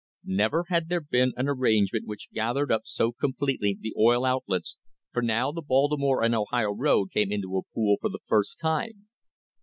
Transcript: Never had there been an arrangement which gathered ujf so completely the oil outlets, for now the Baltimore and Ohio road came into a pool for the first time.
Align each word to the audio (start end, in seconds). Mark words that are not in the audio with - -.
Never 0.25 0.65
had 0.69 0.89
there 0.89 0.99
been 0.99 1.31
an 1.35 1.47
arrangement 1.47 2.07
which 2.07 2.31
gathered 2.31 2.69
ujf 2.69 2.81
so 2.85 3.11
completely 3.11 3.77
the 3.79 3.93
oil 3.95 4.25
outlets, 4.25 4.75
for 5.13 5.21
now 5.21 5.51
the 5.51 5.61
Baltimore 5.61 6.23
and 6.23 6.33
Ohio 6.33 6.71
road 6.71 7.11
came 7.11 7.31
into 7.31 7.55
a 7.55 7.71
pool 7.75 7.97
for 8.01 8.09
the 8.09 8.17
first 8.25 8.57
time. 8.59 9.07